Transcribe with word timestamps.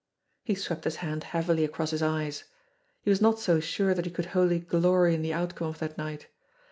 He 0.43 0.55
swept 0.55 0.85
his 0.85 0.95
hand 1.05 1.25
heavily 1.25 1.63
across 1.63 1.91
his 1.91 2.01
eyes. 2.01 2.45
He 3.03 3.11
was 3.11 3.21
not 3.21 3.37
so 3.37 3.59
sure 3.59 3.93
that 3.93 4.05
he 4.05 4.09
could 4.09 4.25
wholly 4.33 4.57
glory 4.57 5.13
in 5.13 5.21
the 5.21 5.31
outcome 5.35 5.67
of 5.67 5.77
that 5.77 5.95
night. 5.95 6.25